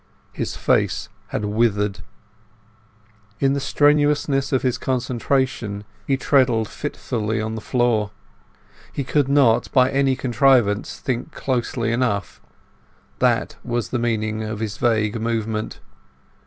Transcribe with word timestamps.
His 0.33 0.55
face 0.55 1.09
had 1.27 1.45
withered. 1.45 1.99
In 3.39 3.53
the 3.53 3.59
strenuousness 3.59 4.51
of 4.51 4.63
his 4.63 4.79
concentration 4.79 5.83
he 6.07 6.17
treadled 6.17 6.67
fitfully 6.67 7.39
on 7.39 7.53
the 7.53 7.61
floor. 7.61 8.09
He 8.91 9.03
could 9.03 9.27
not, 9.29 9.71
by 9.71 9.91
any 9.91 10.15
contrivance, 10.15 10.97
think 10.97 11.31
closely 11.31 11.91
enough; 11.91 12.41
that 13.19 13.57
was 13.63 13.89
the 13.89 13.99
meaning 13.99 14.41
of 14.41 14.59
his 14.59 14.77
vague 14.77 15.21
movement. 15.21 15.79